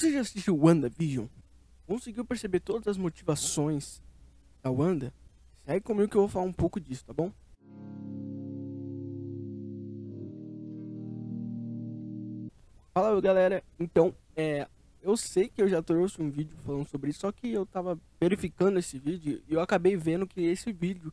Você 0.00 0.12
já 0.12 0.20
assistiu 0.20 0.58
WandaVision? 0.58 1.26
Conseguiu 1.86 2.24
perceber 2.24 2.60
todas 2.60 2.88
as 2.88 2.96
motivações 2.96 4.00
da 4.62 4.70
Wanda? 4.70 5.12
Segue 5.66 5.82
comigo 5.82 6.08
que 6.08 6.16
eu 6.16 6.22
vou 6.22 6.28
falar 6.30 6.46
um 6.46 6.52
pouco 6.54 6.80
disso, 6.80 7.04
tá 7.04 7.12
bom? 7.12 7.30
Fala 12.94 13.20
galera, 13.20 13.62
então, 13.78 14.14
é, 14.34 14.66
eu 15.02 15.18
sei 15.18 15.50
que 15.50 15.60
eu 15.60 15.68
já 15.68 15.82
trouxe 15.82 16.22
um 16.22 16.30
vídeo 16.30 16.56
falando 16.64 16.88
sobre 16.88 17.10
isso, 17.10 17.20
só 17.20 17.30
que 17.30 17.52
eu 17.52 17.66
tava 17.66 18.00
verificando 18.18 18.78
esse 18.78 18.98
vídeo 18.98 19.42
e 19.46 19.52
eu 19.52 19.60
acabei 19.60 19.98
vendo 19.98 20.26
que 20.26 20.40
esse 20.40 20.72
vídeo 20.72 21.12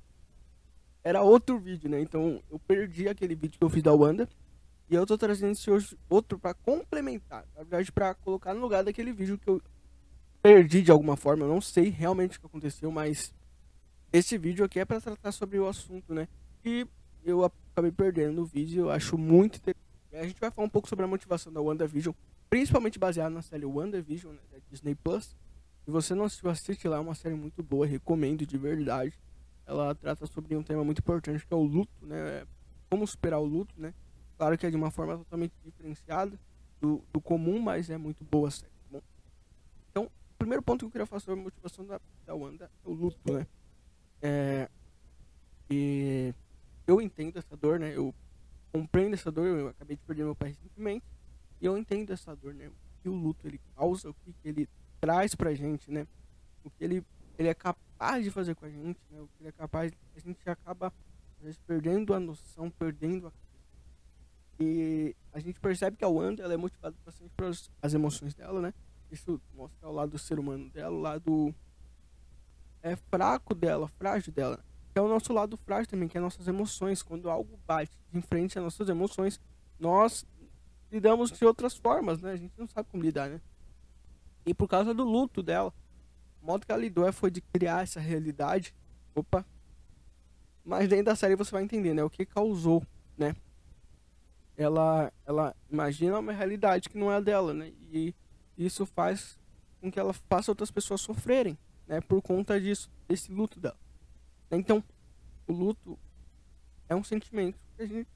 era 1.04 1.22
outro 1.22 1.60
vídeo, 1.60 1.90
né? 1.90 2.00
Então 2.00 2.42
eu 2.50 2.58
perdi 2.58 3.10
aquele 3.10 3.36
vídeo 3.36 3.60
que 3.60 3.66
eu 3.66 3.70
fiz 3.70 3.84
da 3.84 3.92
Wanda 3.92 4.30
e 4.90 4.96
eu 4.96 5.06
tô 5.06 5.18
trazendo 5.18 5.52
esse 5.52 5.70
outro 6.10 6.40
para 6.40 6.54
complementar, 6.54 7.46
na 7.56 7.64
verdade 7.64 7.92
para 7.92 8.14
colocar 8.16 8.54
no 8.54 8.62
lugar 8.62 8.84
daquele 8.84 9.12
vídeo 9.12 9.38
que 9.38 9.50
eu 9.50 9.62
perdi 10.42 10.82
de 10.82 10.92
alguma 10.92 11.18
forma, 11.18 11.44
eu 11.44 11.50
não 11.50 11.62
sei 11.62 11.90
realmente 11.90 12.38
o 12.38 12.40
que 12.40 12.46
aconteceu, 12.46 12.92
mas 12.92 13.34
esse 14.14 14.38
vídeo 14.38 14.64
aqui 14.64 14.80
é 14.80 14.86
para 14.86 15.02
tratar 15.02 15.32
sobre 15.32 15.60
o 15.60 15.68
assunto, 15.68 16.14
né? 16.14 16.28
E 16.64 16.88
eu 17.26 17.44
acabei 17.44 17.92
perdendo 17.92 18.42
o 18.42 18.46
vídeo, 18.46 18.86
eu 18.86 18.90
acho 18.90 19.18
muito 19.18 19.58
interessante. 19.58 19.86
A 20.14 20.24
gente 20.24 20.40
vai 20.40 20.50
falar 20.50 20.66
um 20.66 20.70
pouco 20.70 20.88
sobre 20.88 21.04
a 21.04 21.08
motivação 21.08 21.52
da 21.52 21.62
WandaVision, 21.62 22.16
principalmente 22.50 22.98
baseado 22.98 23.34
na 23.34 23.42
série 23.42 23.66
WandaVision, 23.66 24.34
né, 24.34 24.40
da 24.52 24.58
Disney 24.72 24.96
Plus. 24.96 25.36
Se 25.84 25.92
você 25.92 26.16
não 26.16 26.24
assistiu, 26.24 26.50
assiste 26.50 26.88
lá, 26.88 26.98
é 26.98 27.00
uma 27.00 27.16
série 27.16 27.36
muito 27.36 27.62
boa, 27.62 27.86
recomendo 27.86 28.46
de 28.46 28.58
verdade. 28.58 29.20
Ela 29.66 29.94
trata 29.94 30.26
sobre 30.26 30.56
um 30.56 30.64
tema 30.64 30.84
muito 30.84 31.00
importante 31.00 31.46
que 31.46 31.54
é 31.54 31.58
o 31.58 31.64
luto, 31.64 32.06
né? 32.06 32.46
Como 32.90 33.06
superar 33.06 33.42
o 33.42 33.46
luto, 33.46 33.74
né? 33.78 33.94
Claro 34.38 34.58
que 34.58 34.66
é 34.68 34.70
de 34.70 34.76
uma 34.76 34.92
forma 34.92 35.18
totalmente 35.18 35.54
diferenciada 35.64 36.40
do, 36.80 37.04
do 37.12 37.20
comum, 37.20 37.60
mas 37.60 37.90
é 37.90 37.98
muito 37.98 38.24
boa 38.24 38.52
série, 38.52 38.72
tá 38.72 38.90
bom? 38.92 39.02
Então, 39.90 40.04
o 40.06 40.38
primeiro 40.38 40.62
ponto 40.62 40.80
que 40.80 40.86
eu 40.86 40.92
queria 40.92 41.06
falar 41.08 41.20
sobre 41.20 41.40
a 41.40 41.44
motivação 41.44 41.86
da, 41.86 42.00
da 42.26 42.36
Wanda 42.36 42.66
é 42.66 42.90
o 42.90 42.94
luto, 42.94 43.34
né? 43.34 43.48
É, 44.22 44.70
e 45.70 46.34
eu 46.86 47.02
entendo 47.02 47.38
essa 47.38 47.58
dor, 47.58 47.80
né? 47.80 47.96
Eu 47.96 48.14
compreendo 48.72 49.16
essa 49.16 49.32
dor, 49.32 49.48
eu 49.48 49.68
acabei 49.70 49.96
de 49.96 50.04
perder 50.04 50.24
meu 50.24 50.36
pai 50.36 50.50
recentemente, 50.50 51.06
e 51.60 51.66
eu 51.66 51.76
entendo 51.76 52.14
essa 52.14 52.36
dor, 52.36 52.54
né? 52.54 52.68
O 52.68 52.74
que 53.02 53.10
o 53.10 53.16
luto 53.16 53.48
ele 53.48 53.60
causa, 53.76 54.10
o 54.10 54.14
que, 54.14 54.34
que 54.34 54.48
ele 54.48 54.70
traz 55.02 55.34
pra 55.34 55.54
gente, 55.56 55.92
né? 55.92 56.08
O 56.64 56.70
que 56.70 56.84
ele, 56.84 57.04
ele 57.40 57.48
é 57.48 57.54
capaz 57.56 58.24
de 58.24 58.30
fazer 58.30 58.54
com 58.54 58.66
a 58.66 58.70
gente, 58.70 59.00
né? 59.10 59.20
O 59.20 59.28
que 59.28 59.42
ele 59.42 59.50
é 59.50 59.52
capaz, 59.52 59.92
a 60.16 60.20
gente 60.20 60.48
acaba 60.48 60.94
às 61.38 61.44
vezes, 61.44 61.60
perdendo 61.66 62.14
a 62.14 62.20
noção, 62.20 62.70
perdendo 62.70 63.28
a 63.28 63.32
e 64.60 65.16
a 65.32 65.40
gente 65.40 65.60
percebe 65.60 65.98
que 65.98 66.04
a 66.04 66.08
Wanda 66.08 66.44
ela 66.44 66.54
é 66.54 66.58
motivada 66.58 66.96
bastante 67.06 67.32
pelas 67.36 67.70
as 67.82 67.94
emoções 67.94 68.34
dela, 68.34 68.60
né? 68.60 68.74
Isso 69.12 69.40
mostra 69.56 69.88
o 69.88 69.92
lado 69.92 70.12
do 70.12 70.20
ser 70.20 70.40
humano 70.40 70.70
dela, 70.70 70.96
o 70.96 71.00
lado 71.00 71.56
é 72.82 72.96
fraco 72.96 73.54
dela, 73.54 73.88
frágil 73.88 74.34
dela. 74.34 74.60
Que 74.92 75.00
é 75.00 75.02
o 75.02 75.08
nosso 75.08 75.32
lado 75.32 75.58
frágil 75.58 75.88
também, 75.88 76.08
que 76.08 76.18
é 76.18 76.22
nossas 76.22 76.48
emoções. 76.48 77.04
Quando 77.04 77.30
algo 77.30 77.60
bate 77.68 77.92
de 78.12 78.22
frente 78.22 78.58
às 78.58 78.64
nossas 78.64 78.90
emoções, 78.90 79.40
nós 79.80 80.26
lidamos 80.92 81.32
de 81.32 81.46
outras 81.46 81.78
formas, 81.78 82.22
né? 82.22 82.32
A 82.32 82.38
gente 82.38 82.54
não 82.58 82.68
sabe 82.68 82.90
como 82.90 83.04
lidar, 83.04 83.30
né? 83.30 83.40
E 84.46 84.54
por 84.54 84.68
causa 84.68 84.94
do 84.94 85.04
luto 85.04 85.44
dela, 85.44 85.74
o 86.42 86.46
modo 86.46 86.66
que 86.66 86.72
ela 86.72 86.82
lidou 86.82 87.12
foi 87.14 87.30
de 87.30 87.42
criar 87.42 87.84
essa 87.84 88.00
realidade. 88.00 88.74
Opa! 89.14 89.46
Mas 90.64 90.90
dentro 90.90 91.06
da 91.06 91.16
série 91.16 91.36
você 91.36 91.52
vai 91.52 91.64
entender, 91.64 91.94
né? 91.94 92.04
O 92.04 92.10
que 92.10 92.26
causou, 92.26 92.84
né? 93.18 93.36
Ela, 94.58 95.14
ela 95.26 95.56
imagina 95.72 96.20
uma 96.20 96.34
realidade 96.34 96.90
que 96.90 96.98
não 96.98 97.12
é 97.12 97.22
dela, 97.22 97.54
né? 97.54 97.72
E 97.92 98.14
isso 98.58 98.86
faz 98.88 99.38
com 99.80 99.92
que 99.92 100.00
ela 100.00 100.14
faça 100.14 100.52
outras 100.52 100.72
pessoas 100.72 101.00
sofrerem, 101.00 101.56
né? 101.88 102.02
Por 102.02 102.22
conta 102.24 102.60
disso, 102.60 102.90
desse 103.08 103.32
luto 103.32 103.60
dela. 103.60 103.78
Então, 104.50 104.84
o 105.48 105.54
luto 105.54 105.98
é 106.90 106.96
um 106.96 107.04
sentimento 107.04 107.60
que 107.76 107.84
a 107.84 107.86
gente, 107.86 108.10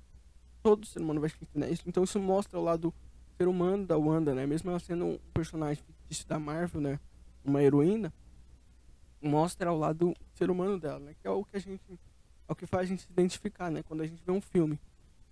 todo 0.63 0.85
ser 0.85 0.99
humano 0.99 1.21
vai 1.21 1.29
sentir, 1.29 1.47
né? 1.53 1.67
Então 1.85 2.03
isso 2.03 2.19
mostra 2.19 2.59
o 2.59 2.63
lado 2.63 2.91
ser 3.37 3.47
humano 3.47 3.85
da 3.85 3.97
Wanda, 3.97 4.33
né? 4.33 4.47
Mesmo 4.47 4.71
ela 4.71 4.79
sendo 4.79 5.05
um 5.05 5.19
personagem 5.33 5.83
fictício 5.83 6.27
da 6.27 6.39
Marvel, 6.39 6.81
né? 6.81 6.99
Uma 7.45 7.61
heroína, 7.61 8.11
mostra 9.21 9.71
o 9.71 9.77
lado 9.77 10.15
ser 10.33 10.49
humano 10.49 10.79
dela, 10.79 10.99
né? 10.99 11.15
Que 11.21 11.27
é 11.27 11.29
o 11.29 11.45
que 11.45 11.55
a 11.55 11.59
gente, 11.59 11.83
é 12.47 12.51
o 12.51 12.55
que 12.55 12.65
faz 12.65 12.83
a 12.83 12.87
gente 12.87 13.03
se 13.03 13.11
identificar, 13.11 13.69
né? 13.69 13.83
Quando 13.83 14.01
a 14.01 14.07
gente 14.07 14.23
vê 14.25 14.31
um 14.31 14.41
filme 14.41 14.79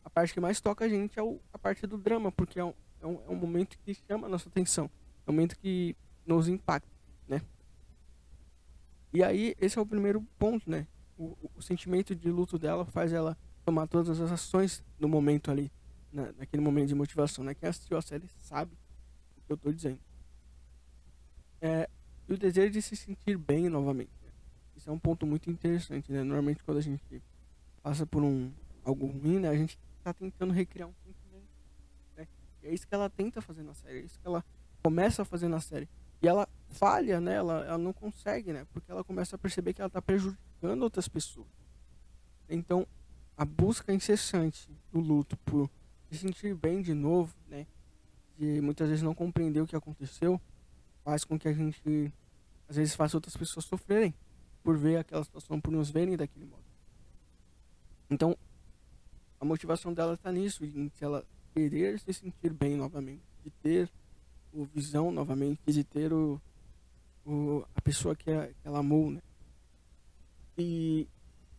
a 0.03 0.09
parte 0.09 0.33
que 0.33 0.39
mais 0.39 0.59
toca 0.61 0.85
a 0.85 0.89
gente 0.89 1.19
é 1.19 1.23
o, 1.23 1.39
a 1.53 1.57
parte 1.57 1.85
do 1.85 1.97
drama, 1.97 2.31
porque 2.31 2.59
é 2.59 2.63
um, 2.63 2.73
é, 3.01 3.07
um, 3.07 3.21
é 3.27 3.29
um 3.29 3.35
momento 3.35 3.77
que 3.79 3.93
chama 3.93 4.27
a 4.27 4.29
nossa 4.29 4.49
atenção. 4.49 4.89
É 5.25 5.29
um 5.29 5.33
momento 5.33 5.57
que 5.57 5.95
nos 6.25 6.47
impacta, 6.47 6.89
né? 7.27 7.41
E 9.11 9.23
aí, 9.23 9.55
esse 9.59 9.77
é 9.77 9.81
o 9.81 9.85
primeiro 9.85 10.21
ponto, 10.37 10.69
né? 10.69 10.87
O, 11.17 11.35
o, 11.55 11.61
sentimento 11.61 12.15
de 12.15 12.29
luto 12.29 12.57
dela 12.57 12.85
faz 12.85 13.11
ela 13.11 13.37
tomar 13.65 13.87
todas 13.87 14.21
as 14.21 14.31
ações 14.31 14.83
no 14.99 15.09
momento 15.09 15.51
ali, 15.51 15.71
na, 16.13 16.31
naquele 16.33 16.61
momento 16.61 16.87
de 16.87 16.95
motivação, 16.95 17.43
né? 17.43 17.53
Quem 17.53 17.67
assistiu 17.67 17.97
a 17.97 18.01
série 18.01 18.27
sabe 18.37 18.77
o 19.37 19.41
que 19.41 19.51
eu 19.51 19.57
tô 19.57 19.71
dizendo. 19.71 19.99
É, 21.61 21.89
e 22.27 22.33
o 22.33 22.37
desejo 22.37 22.71
de 22.71 22.81
se 22.81 22.95
sentir 22.95 23.37
bem 23.37 23.67
novamente. 23.67 24.11
Né? 24.23 24.31
Isso 24.77 24.89
é 24.89 24.93
um 24.93 24.99
ponto 24.99 25.25
muito 25.25 25.49
interessante, 25.49 26.11
né? 26.11 26.23
Normalmente 26.23 26.63
quando 26.63 26.77
a 26.77 26.81
gente 26.81 27.21
passa 27.81 28.05
por 28.05 28.23
um 28.23 28.51
algo 28.83 29.07
ruim, 29.07 29.39
né? 29.39 29.49
A 29.49 29.55
gente 29.55 29.77
tá 30.13 30.19
tentando 30.19 30.53
recriar 30.53 30.87
um 30.87 30.93
sentimento, 31.05 31.49
né? 32.15 32.27
E 32.63 32.67
é 32.67 32.73
isso 32.73 32.87
que 32.87 32.93
ela 32.93 33.09
tenta 33.09 33.41
fazer 33.41 33.63
na 33.63 33.73
série, 33.73 33.99
é 33.99 34.01
isso 34.01 34.19
que 34.19 34.27
ela 34.27 34.43
começa 34.81 35.21
a 35.21 35.25
fazer 35.25 35.47
na 35.47 35.59
série. 35.59 35.87
E 36.21 36.27
ela 36.27 36.47
falha, 36.69 37.19
né? 37.21 37.35
Ela, 37.35 37.65
ela 37.65 37.77
não 37.77 37.93
consegue, 37.93 38.51
né? 38.51 38.65
Porque 38.73 38.91
ela 38.91 39.03
começa 39.03 39.35
a 39.35 39.39
perceber 39.39 39.73
que 39.73 39.81
ela 39.81 39.89
tá 39.89 40.01
prejudicando 40.01 40.81
outras 40.81 41.07
pessoas. 41.07 41.47
Então, 42.49 42.85
a 43.37 43.45
busca 43.45 43.93
incessante 43.93 44.69
do 44.91 44.99
luto 44.99 45.37
por 45.37 45.69
se 46.09 46.17
sentir 46.17 46.53
bem 46.55 46.81
de 46.81 46.93
novo, 46.93 47.33
né? 47.47 47.65
De 48.37 48.59
muitas 48.61 48.89
vezes 48.89 49.03
não 49.03 49.15
compreender 49.15 49.61
o 49.61 49.67
que 49.67 49.75
aconteceu, 49.75 50.39
faz 51.03 51.23
com 51.23 51.37
que 51.39 51.47
a 51.47 51.53
gente 51.53 52.13
às 52.67 52.75
vezes 52.75 52.95
faça 52.95 53.17
outras 53.17 53.35
pessoas 53.35 53.65
sofrerem 53.65 54.13
por 54.63 54.77
ver 54.77 54.97
aquela 54.97 55.23
situação, 55.23 55.59
por 55.59 55.71
nos 55.71 55.89
verem 55.89 56.17
daquele 56.17 56.45
modo. 56.45 56.63
Então, 58.09 58.37
a 59.39 59.45
motivação 59.45 59.93
dela 59.93 60.13
está 60.13 60.31
nisso, 60.31 60.65
em 60.65 60.91
ela 60.99 61.25
querer 61.53 61.99
se 61.99 62.13
sentir 62.13 62.53
bem 62.53 62.75
novamente, 62.75 63.23
de 63.43 63.49
ter 63.49 63.89
o 64.51 64.65
visão 64.65 65.11
novamente, 65.11 65.61
de 65.67 65.83
ter 65.83 66.11
o, 66.11 66.41
o 67.25 67.65
a 67.75 67.81
pessoa 67.81 68.15
que, 68.15 68.29
é, 68.29 68.47
que 68.47 68.67
ela 68.67 68.79
amou, 68.79 69.11
né? 69.11 69.21
E, 70.57 71.07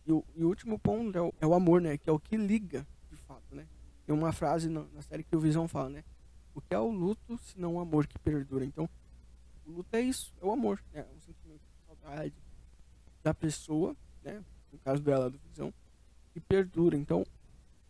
e, 0.05 0.11
o, 0.11 0.23
e 0.35 0.43
o 0.43 0.47
último 0.47 0.77
ponto 0.77 1.17
é 1.17 1.21
o, 1.21 1.33
é 1.41 1.47
o, 1.47 1.53
amor, 1.53 1.81
né? 1.81 1.97
Que 1.97 2.09
é 2.09 2.13
o 2.13 2.19
que 2.19 2.37
liga, 2.37 2.85
de 3.09 3.17
fato, 3.17 3.55
né? 3.55 3.67
Tem 4.05 4.15
uma 4.15 4.31
frase 4.31 4.69
na, 4.69 4.83
na 4.93 5.01
série 5.01 5.23
que 5.23 5.35
o 5.35 5.39
Visão 5.39 5.67
fala, 5.67 5.89
né? 5.89 6.03
O 6.53 6.61
que 6.61 6.73
é 6.73 6.79
o 6.79 6.91
luto 6.91 7.37
se 7.39 7.59
não 7.59 7.75
o 7.75 7.79
amor 7.79 8.05
que 8.05 8.19
perdura? 8.19 8.63
Então, 8.63 8.87
o 9.65 9.71
luto 9.71 9.95
é 9.95 10.01
isso, 10.01 10.33
é 10.41 10.45
o 10.45 10.51
amor, 10.51 10.83
né? 10.93 11.01
É 11.01 11.15
um 11.15 11.19
sentimento 11.21 11.61
de 11.61 11.87
saudade 11.87 12.33
da 13.23 13.33
pessoa, 13.33 13.95
né? 14.23 14.43
No 14.71 14.77
caso 14.79 15.01
dela, 15.01 15.29
do 15.29 15.39
Visão, 15.49 15.73
que 16.33 16.39
perdura. 16.39 16.95
Então, 16.95 17.25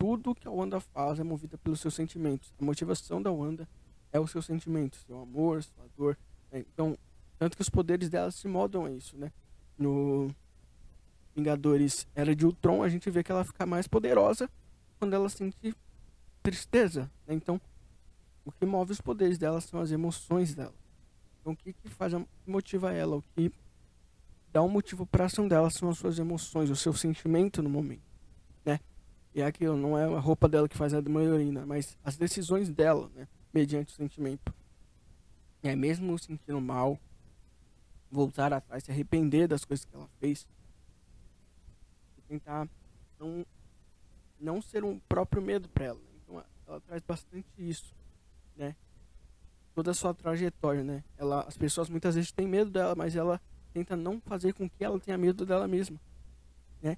tudo 0.01 0.33
que 0.33 0.47
a 0.47 0.51
Wanda 0.51 0.79
faz 0.79 1.19
é 1.19 1.23
movida 1.23 1.59
pelos 1.59 1.79
seus 1.79 1.93
sentimentos. 1.93 2.51
A 2.59 2.65
motivação 2.65 3.21
da 3.21 3.31
Wanda 3.31 3.69
é 4.11 4.19
o 4.19 4.25
seu 4.25 4.41
sentimento, 4.41 4.97
seu 5.05 5.21
amor, 5.21 5.61
sua 5.61 5.85
dor. 5.95 6.17
Né? 6.51 6.65
Então, 6.73 6.97
tanto 7.37 7.55
que 7.55 7.61
os 7.61 7.69
poderes 7.69 8.09
dela 8.09 8.31
se 8.31 8.47
moldam 8.47 8.85
a 8.85 8.91
isso, 8.91 9.15
né? 9.15 9.31
No 9.77 10.27
Vingadores 11.35 12.07
Era 12.15 12.35
de 12.35 12.47
Ultron, 12.47 12.81
a 12.81 12.89
gente 12.89 13.11
vê 13.11 13.23
que 13.23 13.31
ela 13.31 13.43
fica 13.43 13.63
mais 13.63 13.87
poderosa 13.87 14.49
quando 14.97 15.13
ela 15.13 15.29
sente 15.29 15.75
tristeza. 16.41 17.03
Né? 17.27 17.35
Então, 17.35 17.61
o 18.43 18.51
que 18.51 18.65
move 18.65 18.93
os 18.93 19.01
poderes 19.01 19.37
dela 19.37 19.61
são 19.61 19.79
as 19.79 19.91
emoções 19.91 20.55
dela. 20.55 20.73
Então, 21.39 21.53
o 21.53 21.55
que, 21.55 21.73
que 21.73 21.89
faz, 21.89 22.13
motiva 22.45 22.91
ela, 22.91 23.17
o 23.17 23.23
que 23.35 23.51
dá 24.51 24.63
um 24.63 24.69
motivo 24.69 25.05
para 25.05 25.25
a 25.25 25.27
ação 25.27 25.47
dela 25.47 25.69
são 25.69 25.89
as 25.89 25.99
suas 25.99 26.17
emoções, 26.17 26.71
o 26.71 26.75
seu 26.75 26.91
sentimento 26.91 27.61
no 27.61 27.69
momento? 27.69 28.10
E 29.33 29.41
é 29.41 29.45
aquilo, 29.45 29.77
não 29.77 29.97
é 29.97 30.03
a 30.03 30.19
roupa 30.19 30.47
dela 30.49 30.67
que 30.67 30.75
faz 30.75 30.93
a 30.93 30.97
heroína, 30.97 31.65
mas 31.65 31.97
as 32.03 32.17
decisões 32.17 32.69
dela, 32.69 33.09
né? 33.15 33.27
Mediante 33.53 33.93
o 33.93 33.95
sentimento. 33.95 34.53
É 35.63 35.75
mesmo 35.75 36.17
sentindo 36.19 36.59
mal, 36.59 36.99
voltar 38.09 38.51
atrás, 38.51 38.83
se 38.83 38.91
arrepender 38.91 39.47
das 39.47 39.63
coisas 39.63 39.85
que 39.85 39.95
ela 39.95 40.09
fez. 40.19 40.45
E 42.17 42.21
tentar 42.23 42.67
não, 43.17 43.45
não 44.39 44.61
ser 44.61 44.83
um 44.83 44.99
próprio 44.99 45.41
medo 45.41 45.69
para 45.69 45.85
ela. 45.85 45.99
Né? 45.99 46.11
Então 46.23 46.43
ela 46.67 46.81
traz 46.81 47.01
bastante 47.01 47.47
isso, 47.57 47.95
né? 48.57 48.75
Toda 49.73 49.91
a 49.91 49.93
sua 49.93 50.13
trajetória, 50.13 50.83
né? 50.83 51.05
Ela, 51.17 51.43
as 51.43 51.57
pessoas 51.57 51.89
muitas 51.89 52.15
vezes 52.15 52.33
têm 52.33 52.47
medo 52.47 52.69
dela, 52.69 52.95
mas 52.95 53.15
ela 53.15 53.39
tenta 53.71 53.95
não 53.95 54.19
fazer 54.19 54.53
com 54.53 54.69
que 54.69 54.83
ela 54.83 54.99
tenha 54.99 55.17
medo 55.17 55.45
dela 55.45 55.69
mesma, 55.69 55.97
né? 56.81 56.97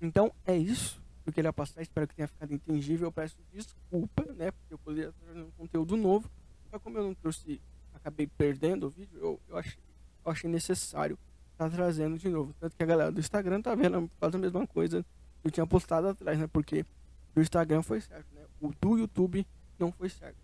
Então 0.00 0.32
é 0.46 0.56
isso 0.56 1.04
eu 1.26 1.32
queria 1.32 1.52
passar, 1.52 1.82
espero 1.82 2.06
que 2.06 2.14
tenha 2.14 2.28
ficado 2.28 2.52
entendível. 2.54 3.08
Eu 3.08 3.12
peço 3.12 3.36
desculpa, 3.52 4.24
né? 4.32 4.52
Porque 4.52 4.74
eu 4.74 4.78
poderia 4.78 5.12
trazer 5.12 5.40
um 5.40 5.50
conteúdo 5.52 5.96
novo. 5.96 6.30
Mas 6.70 6.80
como 6.80 6.96
eu 6.98 7.04
não 7.04 7.14
trouxe 7.14 7.60
acabei 7.92 8.26
perdendo 8.26 8.86
o 8.86 8.90
vídeo, 8.90 9.18
eu, 9.18 9.40
eu, 9.48 9.56
achei, 9.56 9.78
eu 10.24 10.30
achei 10.30 10.48
necessário 10.48 11.18
estar 11.52 11.68
tá 11.68 11.76
trazendo 11.76 12.16
de 12.16 12.28
novo. 12.28 12.54
Tanto 12.60 12.76
que 12.76 12.82
a 12.82 12.86
galera 12.86 13.10
do 13.10 13.18
Instagram 13.18 13.60
tá 13.60 13.74
vendo 13.74 14.08
quase 14.20 14.36
a 14.36 14.38
mesma 14.38 14.66
coisa 14.66 15.04
que 15.42 15.48
eu 15.48 15.50
tinha 15.50 15.66
postado 15.66 16.08
atrás, 16.08 16.38
né? 16.38 16.46
Porque 16.46 16.86
o 17.34 17.40
Instagram 17.40 17.82
foi 17.82 18.00
certo, 18.00 18.32
né? 18.32 18.42
O 18.60 18.72
do 18.80 18.98
YouTube 18.98 19.44
não 19.78 19.90
foi 19.90 20.08
certo. 20.08 20.38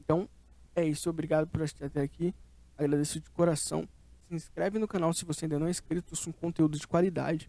Então, 0.00 0.28
é 0.74 0.84
isso. 0.84 1.08
Obrigado 1.08 1.46
por 1.46 1.62
assistir 1.62 1.84
até 1.84 2.02
aqui. 2.02 2.34
Agradeço 2.76 3.20
de 3.20 3.30
coração. 3.30 3.88
Se 4.26 4.34
inscreve 4.34 4.78
no 4.78 4.88
canal 4.88 5.12
se 5.12 5.24
você 5.24 5.44
ainda 5.44 5.58
não 5.58 5.68
é 5.68 5.70
inscrito. 5.70 6.16
Sou 6.16 6.30
um 6.30 6.32
conteúdo 6.32 6.76
de 6.76 6.86
qualidade. 6.88 7.48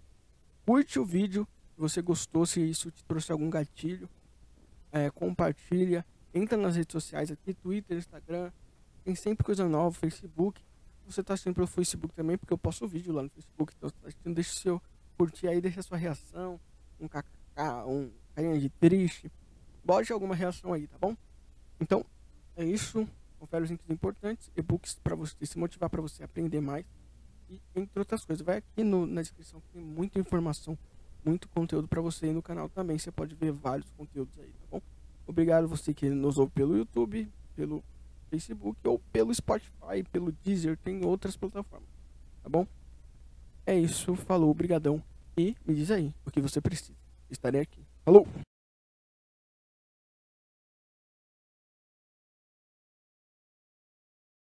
Curte 0.66 1.00
o 1.00 1.06
vídeo 1.06 1.48
se 1.80 1.82
você 1.82 2.02
gostou, 2.02 2.46
se 2.46 2.60
isso 2.60 2.92
te 2.92 3.06
trouxe 3.06 3.32
algum 3.32 3.50
gatilho. 3.50 4.10
É, 4.92 5.10
compartilha. 5.10 6.06
Entra 6.34 6.58
nas 6.58 6.76
redes 6.76 6.92
sociais 6.92 7.32
aqui, 7.32 7.54
Twitter, 7.54 7.98
Instagram. 7.98 8.52
Tem 9.06 9.16
sempre 9.16 9.46
coisa 9.46 9.68
nova, 9.68 9.96
Facebook. 9.96 10.62
Você 11.06 11.22
está 11.22 11.34
assistindo 11.34 11.56
pelo 11.56 11.68
Facebook 11.68 12.14
também, 12.14 12.38
porque 12.38 12.52
eu 12.52 12.58
posto 12.58 12.86
vídeo 12.86 13.14
lá 13.14 13.24
no 13.24 13.30
Facebook. 13.30 13.74
Então, 13.78 13.90
tá 13.90 14.08
assistindo, 14.10 14.36
deixa 14.36 14.52
o 14.52 14.56
seu 14.56 14.82
curtir 15.18 15.48
aí, 15.48 15.62
deixa 15.62 15.80
a 15.80 15.84
sua 15.84 15.98
reação. 15.98 16.60
Um 17.00 17.08
kkk, 17.08 17.88
um 17.88 18.12
carinha 18.36 18.60
de 18.60 18.70
triste. 18.70 19.32
Bote 19.84 20.12
alguma 20.12 20.36
reação 20.36 20.74
aí, 20.74 20.86
tá 20.86 20.98
bom? 21.00 21.16
Então, 21.80 22.06
é 22.58 22.66
isso. 22.66 23.08
Confere 23.40 23.64
os 23.64 23.70
links 23.72 23.90
importantes, 23.90 24.52
e-books 24.54 24.96
para 25.02 25.16
você 25.16 25.46
se 25.46 25.58
motivar 25.58 25.90
para 25.90 26.02
você 26.02 26.26
aprender 26.26 26.60
mais. 26.60 26.86
E 27.50 27.58
entre 27.74 28.00
outras 28.00 28.26
coisas, 28.26 28.46
vai 28.46 28.58
aqui 28.58 28.84
no, 28.84 29.08
na 29.08 29.22
descrição 29.22 29.62
que 29.62 29.70
tem 29.70 29.82
muita 29.82 30.20
informação, 30.20 30.78
muito 31.24 31.48
conteúdo 31.50 31.88
para 31.88 32.02
você 32.02 32.28
e 32.28 32.34
no 32.34 32.42
canal 32.42 32.70
também. 32.70 32.98
Você 32.98 33.12
pode 33.12 33.36
ver 33.36 33.52
vários 33.52 33.90
conteúdos 33.92 34.38
aí, 34.40 34.48
tá 34.48 34.68
bom? 34.72 34.82
Obrigado 35.28 35.68
você 35.68 35.94
que 35.94 36.10
nos 36.10 36.38
ouve 36.38 36.52
pelo 36.52 36.78
YouTube, 36.78 37.32
pelo 37.56 37.84
Facebook 38.30 38.78
ou 38.88 39.00
pelo 39.12 39.34
Spotify, 39.34 40.04
pelo 40.12 40.32
Deezer, 40.32 40.78
tem 40.78 41.04
outras 41.06 41.36
plataformas, 41.36 41.90
tá 42.44 42.50
bom? 42.50 42.66
É 43.66 43.78
isso, 43.78 44.16
falou, 44.16 44.54
brigadão 44.54 45.02
e 45.38 45.56
me 45.66 45.76
diz 45.76 45.92
aí 45.92 46.14
o 46.26 46.32
que 46.32 46.42
você 46.42 46.60
precisa. 46.60 46.98
Estarei 47.30 47.62
aqui. 47.62 47.82
Falou! 48.04 48.28